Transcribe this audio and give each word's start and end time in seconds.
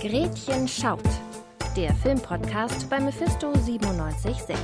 Gretchen 0.00 0.68
schaut. 0.68 1.00
Der 1.74 1.94
Filmpodcast 1.94 2.90
bei 2.90 3.00
Mephisto 3.00 3.52
976. 3.52 4.54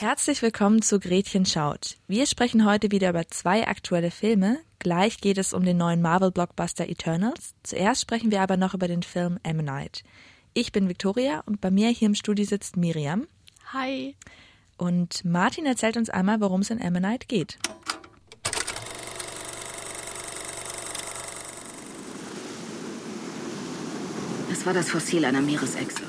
Herzlich 0.00 0.42
willkommen 0.42 0.82
zu 0.82 1.00
Gretchen 1.00 1.46
schaut. 1.46 1.96
Wir 2.08 2.26
sprechen 2.26 2.66
heute 2.66 2.90
wieder 2.90 3.08
über 3.10 3.26
zwei 3.28 3.66
aktuelle 3.66 4.10
Filme. 4.10 4.58
Gleich 4.78 5.22
geht 5.22 5.38
es 5.38 5.54
um 5.54 5.64
den 5.64 5.78
neuen 5.78 6.02
Marvel-Blockbuster 6.02 6.90
Eternals. 6.90 7.54
Zuerst 7.62 8.02
sprechen 8.02 8.30
wir 8.30 8.42
aber 8.42 8.58
noch 8.58 8.74
über 8.74 8.86
den 8.86 9.02
Film 9.02 9.38
Ammonite. 9.42 10.02
Ich 10.52 10.72
bin 10.72 10.90
Victoria 10.90 11.42
und 11.46 11.62
bei 11.62 11.70
mir 11.70 11.88
hier 11.88 12.06
im 12.06 12.14
Studio 12.14 12.44
sitzt 12.44 12.76
Miriam. 12.76 13.26
Hi. 13.72 14.14
Und 14.76 15.24
Martin 15.24 15.64
erzählt 15.64 15.96
uns 15.96 16.10
einmal, 16.10 16.42
worum 16.42 16.60
es 16.60 16.70
in 16.70 16.82
Ammonite 16.82 17.26
geht. 17.26 17.58
Es 24.60 24.66
war 24.66 24.74
das 24.74 24.90
Fossil 24.90 25.24
einer 25.24 25.40
Meeresechse. 25.40 26.02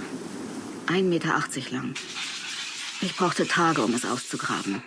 1,80 0.88 1.04
Meter 1.04 1.42
lang. 1.72 1.94
Ich 3.00 3.16
brauchte 3.16 3.48
Tage, 3.48 3.82
um 3.82 3.94
es 3.94 4.04
auszugraben, 4.04 4.84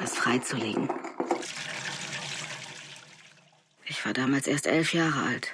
es 0.00 0.12
freizulegen. 0.14 0.88
Ich 3.86 4.06
war 4.06 4.12
damals 4.12 4.46
erst 4.46 4.68
elf 4.68 4.94
Jahre 4.94 5.20
alt. 5.20 5.52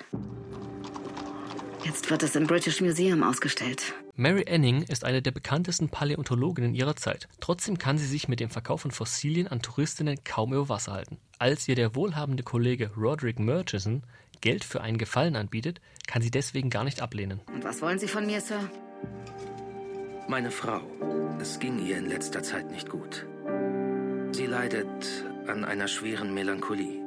Jetzt 1.87 2.11
wird 2.11 2.23
es 2.23 2.37
im 2.37 2.47
British 2.47 2.83
Museum 2.83 3.23
ausgestellt. 3.23 3.95
Mary 4.15 4.45
Anning 4.47 4.83
ist 4.83 5.03
eine 5.03 5.23
der 5.23 5.31
bekanntesten 5.31 5.89
Paläontologinnen 5.89 6.75
ihrer 6.75 6.97
Zeit. 6.97 7.29
Trotzdem 7.41 7.79
kann 7.79 7.97
sie 7.97 8.07
sich 8.07 8.29
mit 8.29 8.41
dem 8.41 8.51
Verkauf 8.51 8.83
von 8.83 8.91
Fossilien 8.91 9.49
an 9.49 9.63
Touristinnen 9.63 10.23
kaum 10.23 10.53
über 10.53 10.69
Wasser 10.69 10.93
halten. 10.93 11.17
Als 11.39 11.67
ihr 11.69 11.75
der 11.75 11.95
wohlhabende 11.95 12.43
Kollege 12.43 12.91
Roderick 12.97 13.39
Murchison 13.39 14.03
Geld 14.41 14.63
für 14.63 14.83
einen 14.83 14.99
Gefallen 14.99 15.37
anbietet, 15.37 15.81
kann 16.07 16.23
sie 16.23 16.31
deswegen 16.31 16.71
gar 16.71 16.85
nicht 16.85 17.01
ablehnen. 17.01 17.41
Und 17.53 17.65
was 17.65 17.81
wollen 17.81 17.99
Sie 17.99 18.09
von 18.09 18.27
mir, 18.27 18.41
Sir? 18.41 18.61
Meine 20.29 20.51
Frau. 20.51 20.81
Es 21.41 21.59
ging 21.59 21.85
ihr 21.85 21.99
in 21.99 22.07
letzter 22.07 22.43
Zeit 22.43 22.71
nicht 22.71 22.89
gut. 22.89 23.27
Sie 24.33 24.47
leidet 24.47 25.25
an 25.47 25.65
einer 25.65 25.89
schweren 25.89 26.35
Melancholie. 26.35 27.01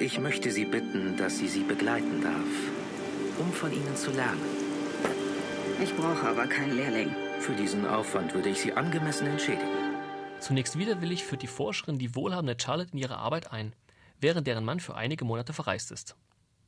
Ich 0.00 0.20
möchte 0.20 0.50
Sie 0.50 0.64
bitten, 0.64 1.16
dass 1.16 1.38
Sie 1.38 1.48
sie 1.48 1.64
begleiten 1.64 2.20
darf, 2.22 3.38
um 3.38 3.52
von 3.52 3.72
Ihnen 3.72 3.96
zu 3.96 4.10
lernen. 4.10 4.42
Ich 5.82 5.94
brauche 5.94 6.26
aber 6.26 6.46
keinen 6.46 6.76
Lehrling. 6.76 7.14
Für 7.40 7.54
diesen 7.54 7.86
Aufwand 7.86 8.34
würde 8.34 8.48
ich 8.48 8.60
Sie 8.60 8.72
angemessen 8.72 9.26
entschädigen. 9.28 9.77
Zunächst 10.40 10.78
widerwillig 10.78 11.24
führt 11.24 11.42
die 11.42 11.48
Forscherin 11.48 11.98
die 11.98 12.14
wohlhabende 12.14 12.56
Charlotte 12.60 12.92
in 12.92 12.98
ihre 12.98 13.18
Arbeit 13.18 13.52
ein, 13.52 13.74
während 14.20 14.46
deren 14.46 14.64
Mann 14.64 14.80
für 14.80 14.94
einige 14.94 15.24
Monate 15.24 15.52
verreist 15.52 15.90
ist. 15.90 16.16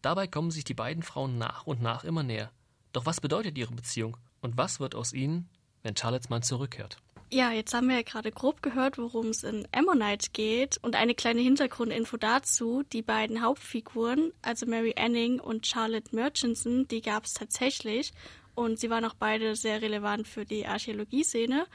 Dabei 0.03 0.27
kommen 0.27 0.51
sich 0.51 0.65
die 0.65 0.75
beiden 0.75 1.03
Frauen 1.03 1.39
nach 1.39 1.67
und 1.67 1.81
nach 1.81 2.05
immer 2.05 2.23
näher. 2.23 2.51
Doch 2.93 3.07
was 3.07 3.21
bedeutet 3.21 3.57
ihre 3.57 3.73
Beziehung 3.73 4.17
und 4.41 4.57
was 4.57 4.81
wird 4.81 4.95
aus 4.95 5.13
ihnen, 5.13 5.49
wenn 5.83 5.97
Charlottes 5.97 6.31
Mann 6.31 6.43
zurückkehrt? 6.43 6.97
Ja, 7.33 7.53
jetzt 7.53 7.73
haben 7.75 7.89
wir 7.89 7.95
ja 7.95 8.03
gerade 8.03 8.33
grob 8.33 8.61
gehört, 8.61 8.99
worum 8.99 9.29
es 9.29 9.45
in 9.45 9.69
Ammonite 9.71 10.31
geht 10.33 10.79
und 10.83 10.97
eine 10.97 11.15
kleine 11.15 11.41
Hintergrundinfo 11.41 12.17
dazu. 12.17 12.83
Die 12.93 13.03
beiden 13.03 13.41
Hauptfiguren, 13.41 14.33
also 14.43 14.67
Mary 14.67 14.95
Anning 14.99 15.39
und 15.39 15.65
Charlotte 15.65 16.15
Murchison, 16.15 16.89
die 16.89 17.03
gab 17.03 17.27
es 17.27 17.35
tatsächlich 17.35 18.13
und 18.57 18.81
sie 18.81 18.91
waren 18.91 19.05
auch 19.05 19.15
beide 19.15 19.55
sehr 19.55 19.81
relevant 19.81 20.27
für 20.27 20.45
die 20.45 20.67
Archäologieszene. 20.67 21.67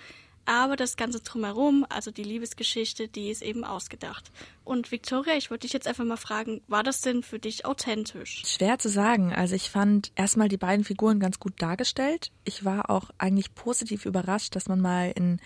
Aber 0.45 0.75
das 0.75 0.95
Ganze 0.95 1.21
drumherum, 1.21 1.85
also 1.89 2.11
die 2.11 2.23
Liebesgeschichte, 2.23 3.07
die 3.07 3.29
ist 3.29 3.41
eben 3.41 3.63
ausgedacht. 3.63 4.31
Und 4.63 4.91
Victoria, 4.91 5.35
ich 5.35 5.49
würde 5.49 5.61
dich 5.61 5.73
jetzt 5.73 5.87
einfach 5.87 6.05
mal 6.05 6.17
fragen, 6.17 6.61
war 6.67 6.83
das 6.83 7.01
denn 7.01 7.23
für 7.23 7.39
dich 7.39 7.65
authentisch? 7.65 8.43
Schwer 8.45 8.77
zu 8.77 8.89
sagen. 8.89 9.33
Also 9.33 9.55
ich 9.55 9.71
fand 9.71 10.11
erstmal 10.15 10.47
die 10.47 10.57
beiden 10.57 10.85
Figuren 10.85 11.19
ganz 11.19 11.39
gut 11.39 11.59
dargestellt. 11.61 12.31
Ich 12.43 12.63
war 12.63 12.91
auch 12.91 13.09
eigentlich 13.17 13.55
positiv 13.55 14.05
überrascht, 14.05 14.55
dass 14.55 14.67
man 14.67 14.81
mal 14.81 15.11
in 15.15 15.39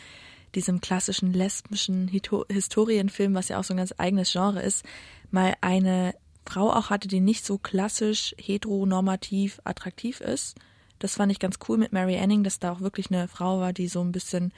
diesem 0.56 0.82
klassischen 0.82 1.32
lesbischen 1.32 2.08
Historienfilm, 2.08 3.34
was 3.36 3.50
ja 3.50 3.60
auch 3.60 3.64
so 3.64 3.74
ein 3.74 3.78
ganz 3.78 3.94
eigenes 3.98 4.32
Genre 4.32 4.62
ist, 4.62 4.84
mal 5.32 5.56
eine 5.62 6.14
Frau 6.46 6.72
auch 6.74 6.90
hatte, 6.90 7.08
die 7.08 7.20
nicht 7.20 7.46
so 7.46 7.58
klassisch 7.58 8.36
heteronormativ 8.38 9.62
attraktiv 9.64 10.20
ist. 10.20 10.58
Das 10.98 11.16
fand 11.16 11.32
ich 11.32 11.40
ganz 11.40 11.58
cool 11.68 11.78
mit 11.78 11.94
Mary 11.94 12.18
Anning, 12.18 12.44
dass 12.44 12.60
da 12.60 12.72
auch 12.72 12.82
wirklich 12.82 13.12
eine 13.12 13.28
Frau 13.28 13.60
war, 13.60 13.72
die 13.72 13.88
so 13.88 14.02
ein 14.02 14.12
bisschen 14.12 14.52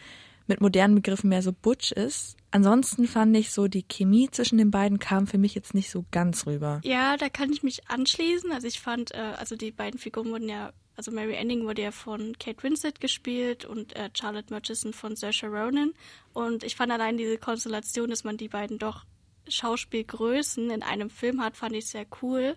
mit 0.48 0.62
modernen 0.62 0.96
Begriffen 0.96 1.30
mehr 1.30 1.42
so 1.42 1.54
butch 1.54 1.92
ist. 1.92 2.38
Ansonsten 2.52 3.08
fand 3.08 3.36
ich 3.38 3.52
so, 3.52 3.68
die 3.68 3.84
Chemie 3.84 4.30
zwischen 4.30 4.58
den 4.58 4.72
beiden 4.72 5.00
kam 5.00 5.26
für 5.26 5.38
mich 5.38 5.56
jetzt 5.56 5.74
nicht 5.74 5.90
so 5.90 6.06
ganz 6.12 6.46
rüber. 6.46 6.82
Ja, 6.84 7.16
da 7.16 7.30
kann 7.30 7.52
ich 7.52 7.64
mich 7.64 7.90
anschließen. 7.90 8.52
Also 8.52 8.68
ich 8.68 8.82
fand, 8.82 9.14
äh, 9.14 9.34
also 9.38 9.56
die 9.56 9.72
beiden 9.72 10.00
Figuren 10.00 10.32
wurden 10.32 10.50
ja, 10.50 10.74
also 10.98 11.12
Mary 11.12 11.38
Anning 11.38 11.66
wurde 11.66 11.82
ja 11.84 11.92
von 11.92 12.38
Kate 12.38 12.62
Winslet 12.64 13.00
gespielt 13.00 13.64
und 13.64 13.96
äh, 13.96 14.10
Charlotte 14.14 14.54
Murchison 14.54 14.92
von 14.92 15.16
Saoirse 15.16 15.48
Ronan. 15.48 15.94
Und 16.34 16.64
ich 16.64 16.76
fand 16.76 16.92
allein 16.92 17.18
diese 17.18 17.38
Konstellation, 17.38 18.10
dass 18.10 18.26
man 18.26 18.36
die 18.36 18.50
beiden 18.50 18.78
doch 18.78 19.06
Schauspielgrößen 19.48 20.70
in 20.70 20.84
einem 20.84 21.10
Film 21.10 21.42
hat, 21.42 21.56
fand 21.58 21.76
ich 21.76 21.88
sehr 21.88 22.06
cool. 22.22 22.56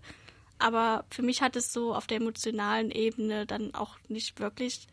Aber 0.59 1.05
für 1.11 1.22
mich 1.22 1.43
hat 1.43 1.56
es 1.56 1.72
so 1.72 1.95
auf 1.95 2.06
der 2.06 2.19
emotionalen 2.19 2.91
Ebene 2.91 3.47
dann 3.47 3.75
auch 3.75 3.97
nicht 4.09 4.41
wirklich 4.41 4.87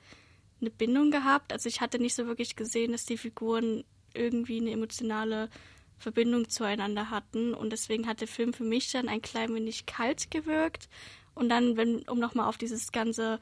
eine 0.62 0.70
Bindung 0.70 1.12
gehabt. 1.12 1.52
Also 1.52 1.68
ich 1.68 1.82
hatte 1.82 2.00
nicht 2.00 2.16
so 2.16 2.28
wirklich 2.28 2.56
gesehen, 2.56 2.92
dass 2.92 3.06
die 3.06 3.18
Figuren 3.18 3.84
irgendwie 4.14 4.60
eine 4.60 4.72
emotionale 4.72 5.50
Verbindung 5.98 6.50
zueinander 6.50 7.10
hatten. 7.10 7.54
Und 7.54 7.72
deswegen 7.72 8.08
hat 8.08 8.22
der 8.22 8.28
Film 8.28 8.54
für 8.54 8.64
mich 8.64 8.92
dann 8.92 9.10
ein 9.10 9.22
klein 9.22 9.54
wenig 9.54 9.86
kalt 9.86 10.32
gewirkt. 10.32 10.90
Und 11.34 11.50
dann, 11.50 11.78
wenn, 11.78 12.02
um 12.10 12.20
nochmal 12.20 12.48
auf 12.48 12.58
dieses 12.58 12.92
ganze 12.92 13.40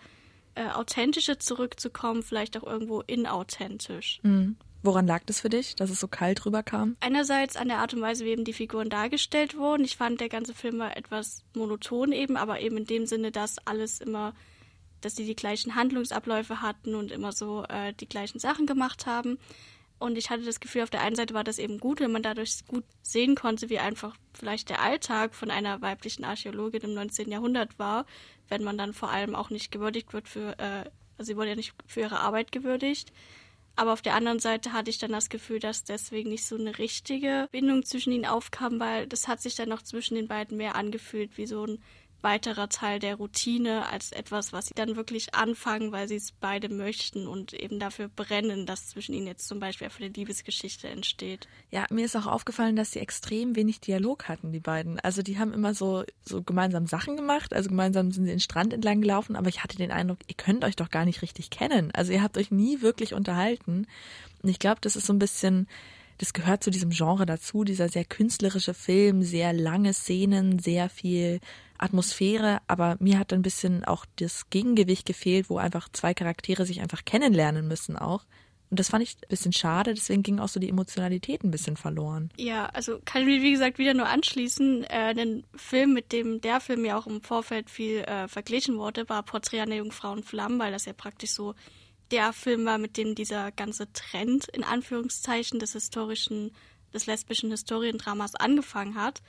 äh, 0.56 0.70
Authentische 0.70 1.38
zurückzukommen, 1.38 2.24
vielleicht 2.24 2.58
auch 2.58 2.64
irgendwo 2.64 3.02
inauthentisch. 3.02 4.20
Mhm. 4.24 4.58
Woran 4.82 5.08
lag 5.08 5.24
das 5.26 5.42
für 5.42 5.50
dich, 5.50 5.76
dass 5.76 5.90
es 5.90 6.00
so 6.00 6.08
kalt 6.08 6.46
rüberkam? 6.46 6.96
Einerseits 7.02 7.58
an 7.58 7.68
der 7.68 7.80
Art 7.80 7.94
und 7.94 8.02
Weise, 8.02 8.24
wie 8.24 8.30
eben 8.30 8.46
die 8.46 8.54
Figuren 8.54 8.90
dargestellt 8.90 9.58
wurden. 9.58 9.84
Ich 9.84 9.98
fand, 9.98 10.22
der 10.22 10.30
ganze 10.30 10.54
Film 10.54 10.80
war 10.80 10.96
etwas 10.96 11.44
monoton 11.54 12.14
eben, 12.14 12.38
aber 12.38 12.62
eben 12.62 12.78
in 12.78 12.86
dem 12.86 13.06
Sinne, 13.06 13.32
dass 13.32 13.58
alles 13.68 14.00
immer 14.00 14.34
dass 15.02 15.16
sie 15.16 15.26
die 15.26 15.36
gleichen 15.36 15.76
Handlungsabläufe 15.76 16.62
hatten 16.62 16.96
und 16.96 17.12
immer 17.12 17.32
so 17.32 17.64
äh, 17.64 17.94
die 17.94 18.08
gleichen 18.08 18.40
Sachen 18.40 18.66
gemacht 18.66 19.06
haben. 19.06 19.38
Und 20.00 20.18
ich 20.18 20.30
hatte 20.30 20.44
das 20.44 20.62
Gefühl, 20.62 20.84
auf 20.84 20.90
der 20.90 21.02
einen 21.02 21.18
Seite 21.18 21.34
war 21.34 21.44
das 21.44 21.60
eben 21.60 21.78
gut, 21.78 22.00
wenn 22.00 22.12
man 22.12 22.24
dadurch 22.24 22.66
gut 22.68 22.86
sehen 23.02 23.36
konnte, 23.36 23.70
wie 23.70 23.80
einfach 23.80 24.16
vielleicht 24.34 24.70
der 24.70 24.82
Alltag 24.82 25.36
von 25.36 25.52
einer 25.52 25.82
weiblichen 25.82 26.24
Archäologin 26.24 26.82
im 26.84 26.94
19. 26.94 27.30
Jahrhundert 27.30 27.78
war, 27.78 28.06
wenn 28.48 28.64
man 28.64 28.78
dann 28.78 28.94
vor 28.94 29.12
allem 29.12 29.36
auch 29.36 29.50
nicht 29.50 29.72
gewürdigt 29.72 30.14
wird 30.14 30.30
für, 30.30 30.58
äh, 30.58 30.90
also 31.18 31.32
sie 31.32 31.36
wurde 31.36 31.50
ja 31.50 31.56
nicht 31.56 31.74
für 31.86 32.00
ihre 32.00 32.22
Arbeit 32.22 32.54
gewürdigt. 32.54 33.12
Aber 33.76 33.94
auf 33.94 34.02
der 34.02 34.16
anderen 34.16 34.40
Seite 34.40 34.74
hatte 34.74 34.90
ich 34.90 34.98
dann 35.00 35.12
das 35.12 35.30
Gefühl, 35.30 35.60
dass 35.60 35.84
deswegen 35.84 36.30
nicht 36.30 36.46
so 36.46 36.56
eine 36.56 36.78
richtige 36.78 37.48
Bindung 37.52 37.84
zwischen 37.84 38.12
ihnen 38.12 38.26
aufkam, 38.26 38.80
weil 38.80 39.08
das 39.08 39.28
hat 39.28 39.42
sich 39.42 39.56
dann 39.56 39.70
noch 39.70 39.82
zwischen 39.82 40.16
den 40.16 40.28
beiden 40.28 40.58
mehr 40.58 40.76
angefühlt 40.76 41.38
wie 41.38 41.46
so 41.46 41.66
ein 41.66 41.84
weiterer 42.22 42.70
Teil 42.70 43.00
der 43.00 43.16
Routine 43.16 43.88
als 43.90 44.12
etwas, 44.12 44.52
was 44.54 44.68
sie 44.68 44.74
dann 44.74 44.96
wirklich 44.96 45.34
anfangen, 45.34 45.92
weil 45.92 46.08
sie 46.08 46.16
es 46.16 46.32
beide 46.32 46.70
möchten 46.70 47.28
und 47.28 47.54
eben 47.54 47.80
dafür 47.80 48.10
brennen, 48.10 48.66
dass 48.66 48.90
zwischen 48.90 49.14
ihnen 49.14 49.28
jetzt 49.28 49.48
zum 49.48 49.60
Beispiel 49.60 49.90
für 49.90 50.04
eine 50.04 50.14
Liebesgeschichte 50.14 50.88
entsteht. 50.88 51.48
Ja, 51.72 51.86
mir 51.90 52.06
ist 52.06 52.16
auch 52.16 52.28
aufgefallen, 52.28 52.76
dass 52.76 52.92
sie 52.92 53.00
extrem 53.00 53.56
wenig 53.56 53.80
Dialog 53.80 54.28
hatten, 54.28 54.52
die 54.52 54.60
beiden. 54.60 55.00
Also 55.00 55.22
die 55.22 55.40
haben 55.40 55.54
immer 55.54 55.74
so, 55.74 56.04
so 56.24 56.44
gemeinsam 56.44 56.88
Sachen 56.88 57.16
gemacht, 57.16 57.54
also 57.54 57.70
gemeinsam 57.70 58.12
sind 58.12 58.26
sie 58.26 58.32
den 58.32 58.40
Strand 58.40 58.74
entlang 58.74 59.02
gelaufen, 59.02 59.36
aber 59.36 59.50
ich 59.50 59.64
hatte 59.64 59.78
den 59.78 59.92
Eindruck, 59.92 60.20
ihr 60.28 60.36
könnt 60.36 60.64
euch 60.64 60.76
doch 60.76 60.90
gar 60.90 61.06
nicht 61.06 61.22
richtig 61.22 61.50
kennen. 61.50 61.92
Also 61.94 62.12
ihr 62.12 62.22
habt 62.22 62.38
euch 62.38 62.52
nie 62.52 62.82
wirklich 62.82 63.14
unterhalten. 63.14 63.88
Und 64.42 64.50
ich 64.50 64.60
glaube, 64.60 64.80
das 64.82 64.96
ist 64.96 65.06
so 65.06 65.14
ein 65.14 65.20
bisschen 65.20 65.68
das 66.20 66.34
gehört 66.34 66.64
zu 66.64 66.70
diesem 66.70 66.92
Genre 66.92 67.26
dazu, 67.26 67.64
dieser 67.64 67.90
sehr 67.90 68.06
künstlerische 68.06 68.74
Film, 68.74 69.24
sehr 69.24 69.54
lange 69.54 69.94
Szenen, 69.94 70.60
sehr 70.60 70.90
viel 70.90 71.40
Atmosphäre, 71.78 72.60
aber 72.68 72.98
mir 73.00 73.18
hat 73.18 73.32
ein 73.32 73.42
bisschen 73.42 73.86
auch 73.86 74.06
das 74.18 74.50
Gegengewicht 74.50 75.06
gefehlt, 75.06 75.50
wo 75.50 75.58
einfach 75.58 75.88
zwei 75.90 76.14
Charaktere 76.14 76.66
sich 76.66 76.82
einfach 76.82 77.06
kennenlernen 77.06 77.68
müssen 77.68 77.98
auch. 77.98 78.26
Und 78.70 78.80
das 78.80 78.90
fand 78.90 79.02
ich 79.02 79.16
ein 79.16 79.30
bisschen 79.30 79.54
schade, 79.54 79.94
deswegen 79.94 80.22
ging 80.22 80.40
auch 80.40 80.50
so 80.50 80.60
die 80.60 80.70
Emotionalität 80.70 81.44
ein 81.44 81.52
bisschen 81.52 81.78
verloren. 81.78 82.30
Ja, 82.38 82.68
also 82.68 83.00
kann 83.04 83.22
ich 83.22 83.28
mich, 83.28 83.42
wie 83.42 83.54
gesagt, 83.54 83.80
wieder 83.80 83.94
nur 83.94 84.08
anschließen. 84.08 84.84
Äh, 84.84 85.16
den 85.16 85.44
Film, 85.56 85.94
mit 85.94 86.12
dem 86.12 86.42
der 86.42 86.60
Film 86.60 86.86
ja 86.86 86.98
auch 86.98 87.08
im 87.08 87.22
Vorfeld 87.22 87.70
viel 87.70 88.00
äh, 88.00 88.28
verglichen 88.28 88.78
wurde, 88.78 89.08
war 89.10 89.24
Porträt 89.24 89.62
einer 89.62 89.76
Jungfrau 89.76 90.12
und 90.12 90.26
Flammen, 90.26 90.60
weil 90.60 90.72
das 90.72 90.86
ja 90.86 90.94
praktisch 90.94 91.32
so 91.32 91.56
der 92.12 92.34
Film 92.34 92.66
war, 92.66 92.78
mit 92.78 92.98
dem 92.98 93.16
dieser 93.16 93.52
ganze 93.52 93.92
Trend 93.94 94.48
in 94.50 94.64
Anführungszeichen 94.64 95.60
des 95.60 95.74
historischen, 95.74 96.52
des 96.94 97.06
lesbischen 97.06 97.52
Historiendramas 97.52 98.36
angefangen 98.36 98.96
hat. 98.96 99.22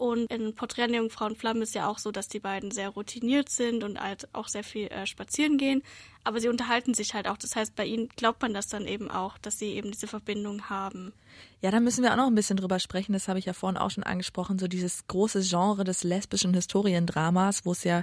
Und 0.00 0.30
in 0.30 0.54
Porträt 0.54 0.86
der 0.86 0.96
Jungfrauen 0.96 1.36
Flamme 1.36 1.62
ist 1.62 1.74
ja 1.74 1.86
auch 1.86 1.98
so, 1.98 2.10
dass 2.10 2.26
die 2.26 2.40
beiden 2.40 2.70
sehr 2.70 2.88
routiniert 2.88 3.50
sind 3.50 3.84
und 3.84 4.00
halt 4.00 4.28
auch 4.32 4.48
sehr 4.48 4.64
viel 4.64 4.86
äh, 4.86 5.06
spazieren 5.06 5.58
gehen. 5.58 5.82
Aber 6.24 6.40
sie 6.40 6.48
unterhalten 6.48 6.94
sich 6.94 7.12
halt 7.12 7.28
auch. 7.28 7.36
Das 7.36 7.54
heißt, 7.54 7.76
bei 7.76 7.84
ihnen 7.84 8.08
glaubt 8.16 8.40
man 8.40 8.54
das 8.54 8.68
dann 8.68 8.86
eben 8.86 9.10
auch, 9.10 9.36
dass 9.36 9.58
sie 9.58 9.72
eben 9.74 9.90
diese 9.90 10.06
Verbindung 10.06 10.70
haben. 10.70 11.12
Ja, 11.60 11.70
da 11.70 11.80
müssen 11.80 12.02
wir 12.02 12.12
auch 12.12 12.16
noch 12.16 12.28
ein 12.28 12.34
bisschen 12.34 12.56
drüber 12.56 12.78
sprechen. 12.78 13.12
Das 13.12 13.28
habe 13.28 13.38
ich 13.38 13.44
ja 13.44 13.52
vorhin 13.52 13.76
auch 13.76 13.90
schon 13.90 14.02
angesprochen. 14.02 14.58
So 14.58 14.68
dieses 14.68 15.06
große 15.06 15.42
Genre 15.42 15.84
des 15.84 16.02
lesbischen 16.02 16.54
Historiendramas, 16.54 17.66
wo 17.66 17.72
es 17.72 17.84
ja 17.84 18.02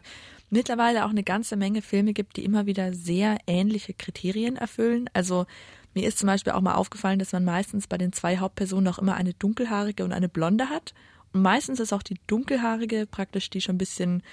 mittlerweile 0.52 1.04
auch 1.04 1.10
eine 1.10 1.24
ganze 1.24 1.56
Menge 1.56 1.82
Filme 1.82 2.14
gibt, 2.14 2.38
die 2.38 2.46
immer 2.46 2.68
wieder 2.68 2.94
sehr 2.94 3.40
ähnliche 3.48 3.96
Kriterien 3.96 4.56
erfüllen. 4.56 5.10
Also 5.14 5.48
mir 5.96 6.08
ist 6.08 6.20
zum 6.20 6.28
Beispiel 6.28 6.54
auch 6.54 6.62
mal 6.62 6.76
aufgefallen, 6.76 7.18
dass 7.18 7.32
man 7.32 7.44
meistens 7.44 7.88
bei 7.88 7.98
den 7.98 8.14
zwei 8.14 8.38
Hauptpersonen 8.38 8.88
auch 8.88 9.00
immer 9.00 9.16
eine 9.16 9.34
dunkelhaarige 9.34 10.04
und 10.04 10.14
eine 10.14 10.30
blonde 10.30 10.70
hat. 10.70 10.94
Meistens 11.32 11.80
ist 11.80 11.94
auch 11.94 12.04
die 12.04 12.18
dunkelhaarige 12.28 13.06
praktisch 13.06 13.50
die 13.50 13.62
schon 13.62 13.76
ein 13.76 13.80
bisschen 13.80 14.24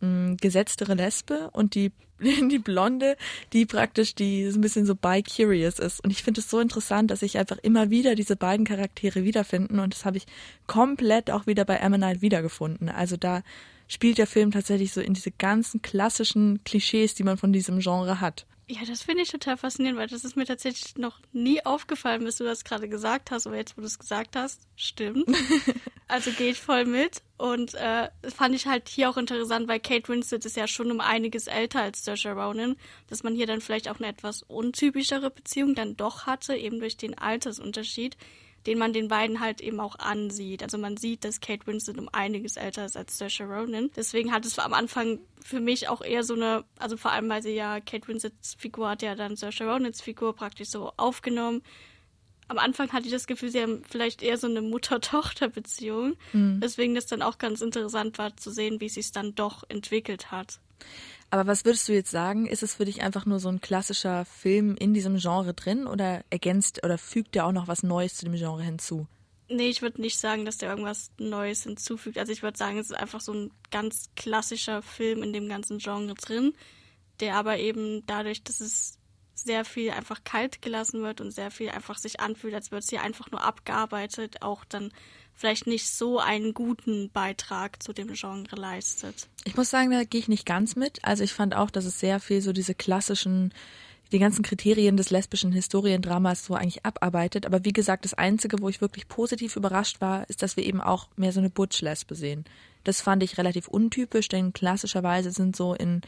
mh, 0.00 0.08
mm, 0.08 0.36
gesetztere 0.38 0.94
Lesbe 0.94 1.50
und 1.52 1.74
die, 1.74 1.92
die 2.50 2.58
blonde, 2.58 3.16
die 3.52 3.66
praktisch 3.66 4.14
die 4.14 4.44
ein 4.44 4.60
bisschen 4.60 4.86
so 4.86 4.94
bi-curious 4.94 5.78
ist. 5.78 6.02
Und 6.04 6.10
ich 6.10 6.22
finde 6.22 6.40
es 6.40 6.50
so 6.50 6.60
interessant, 6.60 7.10
dass 7.10 7.22
ich 7.22 7.38
einfach 7.38 7.58
immer 7.58 7.90
wieder 7.90 8.14
diese 8.14 8.36
beiden 8.36 8.66
Charaktere 8.66 9.24
wiederfinden 9.24 9.78
und 9.78 9.94
das 9.94 10.04
habe 10.04 10.16
ich 10.16 10.26
komplett 10.66 11.30
auch 11.30 11.46
wieder 11.46 11.64
bei 11.64 11.82
Ammonite 11.82 12.22
wiedergefunden. 12.22 12.88
Also 12.88 13.16
da 13.16 13.42
spielt 13.88 14.18
der 14.18 14.26
Film 14.26 14.50
tatsächlich 14.50 14.92
so 14.92 15.00
in 15.00 15.14
diese 15.14 15.30
ganzen 15.30 15.82
klassischen 15.82 16.62
Klischees, 16.64 17.14
die 17.14 17.24
man 17.24 17.38
von 17.38 17.52
diesem 17.52 17.80
Genre 17.80 18.20
hat. 18.20 18.46
Ja, 18.70 18.82
das 18.86 19.02
finde 19.02 19.22
ich 19.22 19.30
total 19.30 19.56
faszinierend, 19.56 19.98
weil 19.98 20.08
das 20.08 20.24
ist 20.24 20.36
mir 20.36 20.44
tatsächlich 20.44 20.98
noch 20.98 21.20
nie 21.32 21.64
aufgefallen, 21.64 22.22
bis 22.22 22.36
du 22.36 22.44
das 22.44 22.64
gerade 22.64 22.86
gesagt 22.86 23.30
hast. 23.30 23.46
Aber 23.46 23.56
jetzt, 23.56 23.78
wo 23.78 23.80
du 23.80 23.86
es 23.86 23.98
gesagt 23.98 24.36
hast, 24.36 24.60
stimmt. 24.76 25.26
also 26.08 26.30
gehe 26.32 26.50
ich 26.50 26.60
voll 26.60 26.84
mit. 26.84 27.22
Und 27.38 27.72
äh, 27.74 28.10
fand 28.28 28.54
ich 28.54 28.66
halt 28.66 28.90
hier 28.90 29.08
auch 29.08 29.16
interessant, 29.16 29.68
weil 29.68 29.80
Kate 29.80 30.08
Winslet 30.08 30.44
ist 30.44 30.56
ja 30.56 30.66
schon 30.66 30.92
um 30.92 31.00
einiges 31.00 31.46
älter 31.46 31.80
als 31.80 32.04
Saoirse 32.16 32.32
Ronan, 32.32 32.76
dass 33.08 33.22
man 33.22 33.34
hier 33.34 33.46
dann 33.46 33.60
vielleicht 33.60 33.88
auch 33.88 33.98
eine 33.98 34.08
etwas 34.08 34.42
untypischere 34.42 35.30
Beziehung 35.30 35.74
dann 35.74 35.96
doch 35.96 36.26
hatte, 36.26 36.54
eben 36.54 36.80
durch 36.80 36.96
den 36.96 37.16
Altersunterschied 37.16 38.16
den 38.66 38.78
man 38.78 38.92
den 38.92 39.08
beiden 39.08 39.40
halt 39.40 39.60
eben 39.60 39.80
auch 39.80 39.98
ansieht. 39.98 40.62
Also 40.62 40.78
man 40.78 40.96
sieht, 40.96 41.24
dass 41.24 41.40
Kate 41.40 41.66
Winslet 41.66 41.98
um 41.98 42.08
einiges 42.12 42.56
älter 42.56 42.84
ist 42.84 42.96
als 42.96 43.16
Saoirse 43.16 43.44
Ronan. 43.44 43.90
Deswegen 43.96 44.32
hat 44.32 44.44
es 44.44 44.58
am 44.58 44.74
Anfang 44.74 45.20
für 45.42 45.60
mich 45.60 45.88
auch 45.88 46.02
eher 46.02 46.22
so 46.24 46.34
eine, 46.34 46.64
also 46.78 46.96
vor 46.96 47.12
allem, 47.12 47.28
weil 47.28 47.42
sie 47.42 47.54
ja, 47.54 47.80
Kate 47.80 48.08
Winslets 48.08 48.54
Figur 48.58 48.90
hat 48.90 49.02
ja 49.02 49.14
dann 49.14 49.36
Saoirse 49.36 49.64
Ronans 49.64 50.02
Figur 50.02 50.34
praktisch 50.34 50.68
so 50.68 50.92
aufgenommen. 50.96 51.62
Am 52.48 52.58
Anfang 52.58 52.92
hatte 52.92 53.06
ich 53.06 53.12
das 53.12 53.26
Gefühl, 53.26 53.50
sie 53.50 53.62
haben 53.62 53.82
vielleicht 53.88 54.22
eher 54.22 54.38
so 54.38 54.46
eine 54.46 54.62
Mutter-Tochter-Beziehung. 54.62 56.16
Mhm. 56.32 56.60
Deswegen 56.60 56.94
das 56.94 57.06
dann 57.06 57.22
auch 57.22 57.38
ganz 57.38 57.60
interessant 57.60 58.18
war 58.18 58.36
zu 58.36 58.50
sehen, 58.50 58.80
wie 58.80 58.86
es 58.86 58.94
sich 58.94 59.12
dann 59.12 59.34
doch 59.34 59.64
entwickelt 59.68 60.30
hat. 60.30 60.60
Aber 61.30 61.46
was 61.46 61.64
würdest 61.64 61.88
du 61.88 61.92
jetzt 61.92 62.10
sagen? 62.10 62.46
Ist 62.46 62.62
es 62.62 62.74
für 62.74 62.86
dich 62.86 63.02
einfach 63.02 63.26
nur 63.26 63.38
so 63.38 63.48
ein 63.48 63.60
klassischer 63.60 64.24
Film 64.24 64.76
in 64.76 64.94
diesem 64.94 65.18
Genre 65.18 65.52
drin 65.52 65.86
oder 65.86 66.24
ergänzt 66.30 66.82
oder 66.84 66.96
fügt 66.96 67.34
der 67.34 67.46
auch 67.46 67.52
noch 67.52 67.68
was 67.68 67.82
Neues 67.82 68.14
zu 68.14 68.24
dem 68.24 68.34
Genre 68.34 68.62
hinzu? 68.62 69.06
Nee, 69.50 69.68
ich 69.68 69.82
würde 69.82 70.00
nicht 70.00 70.18
sagen, 70.18 70.44
dass 70.44 70.58
der 70.58 70.70
irgendwas 70.70 71.10
Neues 71.18 71.62
hinzufügt. 71.62 72.18
Also 72.18 72.32
ich 72.32 72.42
würde 72.42 72.58
sagen, 72.58 72.78
es 72.78 72.90
ist 72.90 72.96
einfach 72.96 73.20
so 73.20 73.32
ein 73.32 73.50
ganz 73.70 74.10
klassischer 74.14 74.82
Film 74.82 75.22
in 75.22 75.32
dem 75.32 75.48
ganzen 75.48 75.78
Genre 75.78 76.14
drin, 76.14 76.54
der 77.20 77.36
aber 77.36 77.58
eben 77.58 78.04
dadurch, 78.06 78.42
dass 78.42 78.60
es 78.60 78.98
sehr 79.34 79.64
viel 79.64 79.90
einfach 79.90 80.24
kalt 80.24 80.60
gelassen 80.62 81.02
wird 81.02 81.20
und 81.20 81.30
sehr 81.30 81.50
viel 81.50 81.70
einfach 81.70 81.96
sich 81.96 82.20
anfühlt, 82.20 82.54
als 82.54 82.70
würde 82.70 82.80
es 82.80 82.90
hier 82.90 83.02
einfach 83.02 83.30
nur 83.30 83.42
abgearbeitet, 83.42 84.42
auch 84.42 84.64
dann 84.64 84.92
vielleicht 85.38 85.68
nicht 85.68 85.88
so 85.88 86.18
einen 86.18 86.52
guten 86.52 87.10
Beitrag 87.10 87.80
zu 87.80 87.92
dem 87.92 88.12
Genre 88.12 88.56
leistet. 88.56 89.28
Ich 89.44 89.56
muss 89.56 89.70
sagen, 89.70 89.90
da 89.92 90.02
gehe 90.02 90.20
ich 90.20 90.28
nicht 90.28 90.44
ganz 90.44 90.74
mit. 90.74 90.98
Also 91.04 91.22
ich 91.22 91.32
fand 91.32 91.54
auch, 91.54 91.70
dass 91.70 91.84
es 91.84 92.00
sehr 92.00 92.18
viel 92.18 92.42
so 92.42 92.52
diese 92.52 92.74
klassischen 92.74 93.54
die 94.10 94.18
ganzen 94.18 94.42
Kriterien 94.42 94.96
des 94.96 95.10
lesbischen 95.10 95.52
Historiendramas 95.52 96.46
so 96.46 96.54
eigentlich 96.54 96.84
abarbeitet. 96.84 97.44
Aber 97.44 97.64
wie 97.66 97.74
gesagt, 97.74 98.06
das 98.06 98.14
Einzige, 98.14 98.60
wo 98.60 98.70
ich 98.70 98.80
wirklich 98.80 99.06
positiv 99.06 99.54
überrascht 99.54 100.00
war, 100.00 100.28
ist, 100.30 100.42
dass 100.42 100.56
wir 100.56 100.64
eben 100.64 100.80
auch 100.80 101.08
mehr 101.16 101.30
so 101.30 101.40
eine 101.40 101.50
Butch-Lesbe 101.50 102.14
sehen. 102.14 102.46
Das 102.84 103.02
fand 103.02 103.22
ich 103.22 103.36
relativ 103.36 103.68
untypisch, 103.68 104.28
denn 104.28 104.54
klassischerweise 104.54 105.30
sind 105.30 105.54
so 105.54 105.74
in 105.74 106.00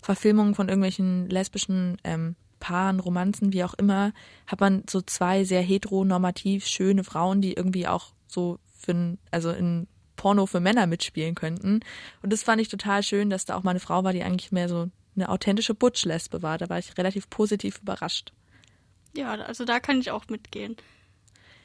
Verfilmungen 0.00 0.54
von 0.54 0.68
irgendwelchen 0.68 1.28
lesbischen 1.28 1.98
ähm, 2.04 2.36
Paaren, 2.60 3.00
Romanzen, 3.00 3.52
wie 3.52 3.64
auch 3.64 3.74
immer, 3.74 4.12
hat 4.46 4.60
man 4.60 4.84
so 4.88 5.00
zwei 5.00 5.42
sehr 5.42 5.62
heteronormativ 5.62 6.64
schöne 6.64 7.02
Frauen, 7.02 7.40
die 7.42 7.54
irgendwie 7.54 7.88
auch 7.88 8.12
so 8.28 8.60
für, 8.78 9.18
also 9.30 9.50
in 9.50 9.86
Porno 10.16 10.46
für 10.46 10.60
Männer 10.60 10.86
mitspielen 10.86 11.34
könnten. 11.34 11.80
Und 12.22 12.32
das 12.32 12.42
fand 12.42 12.60
ich 12.60 12.68
total 12.68 13.02
schön, 13.02 13.30
dass 13.30 13.44
da 13.44 13.56
auch 13.56 13.62
mal 13.62 13.70
eine 13.70 13.80
Frau 13.80 14.04
war, 14.04 14.12
die 14.12 14.22
eigentlich 14.22 14.52
mehr 14.52 14.68
so 14.68 14.90
eine 15.16 15.28
authentische 15.28 15.74
Butch-Lesbe 15.74 16.42
war. 16.42 16.58
Da 16.58 16.68
war 16.68 16.78
ich 16.78 16.96
relativ 16.98 17.28
positiv 17.30 17.80
überrascht. 17.82 18.32
Ja, 19.16 19.32
also 19.32 19.64
da 19.64 19.80
kann 19.80 20.00
ich 20.00 20.10
auch 20.10 20.28
mitgehen. 20.28 20.76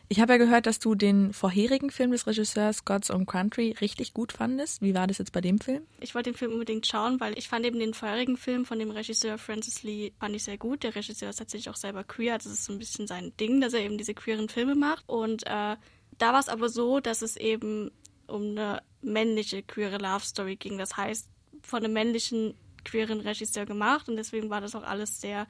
Ich 0.10 0.20
habe 0.20 0.34
ja 0.34 0.38
gehört, 0.38 0.68
dass 0.68 0.80
du 0.80 0.96
den 0.96 1.34
vorherigen 1.34 1.90
Film 1.90 2.12
des 2.12 2.28
Regisseurs 2.28 2.86
God's 2.86 3.10
Own 3.10 3.26
Country 3.26 3.76
richtig 3.80 4.14
gut 4.14 4.34
fandest. 4.34 4.82
Wie 4.82 4.94
war 4.94 5.08
das 5.08 5.18
jetzt 5.18 5.32
bei 5.32 5.42
dem 5.42 5.60
Film? 5.60 5.84
Ich 6.02 6.14
wollte 6.14 6.32
den 6.32 6.38
Film 6.38 6.52
unbedingt 6.52 6.86
schauen, 6.86 7.20
weil 7.20 7.38
ich 7.38 7.48
fand 7.48 7.66
eben 7.66 7.80
den 7.80 7.94
vorherigen 7.94 8.38
Film 8.38 8.66
von 8.66 8.80
dem 8.80 8.92
Regisseur 8.92 9.38
Francis 9.38 9.82
Lee 9.82 10.12
fand 10.20 10.36
ich 10.36 10.44
sehr 10.44 10.58
gut. 10.58 10.84
Der 10.84 10.94
Regisseur 10.94 11.30
ist 11.30 11.38
tatsächlich 11.38 11.70
auch 11.70 11.78
selber 11.78 12.04
queer. 12.04 12.38
Das 12.38 12.46
ist 12.46 12.66
so 12.66 12.74
ein 12.74 12.80
bisschen 12.80 13.08
sein 13.08 13.36
Ding, 13.40 13.62
dass 13.62 13.74
er 13.74 13.80
eben 13.80 13.98
diese 13.98 14.14
queeren 14.14 14.50
Filme 14.50 14.76
macht. 14.76 15.08
Und 15.08 15.48
äh, 15.48 15.78
da 16.18 16.34
war 16.34 16.40
es 16.40 16.50
aber 16.50 16.70
so, 16.70 17.00
dass 17.00 17.22
es 17.22 17.38
eben 17.38 17.92
um 18.28 18.52
eine 18.52 18.82
männliche 19.02 19.64
queere 19.64 19.98
Love 19.98 20.26
Story 20.26 20.56
ging. 20.56 20.78
Das 20.78 20.98
heißt, 20.98 21.30
von 21.62 21.84
einem 21.84 21.94
männlichen 21.94 22.56
queeren 22.84 23.22
Regisseur 23.22 23.66
gemacht 23.66 24.10
und 24.10 24.18
deswegen 24.18 24.50
war 24.50 24.62
das 24.62 24.76
auch 24.76 24.84
alles 24.84 25.22
sehr 25.22 25.48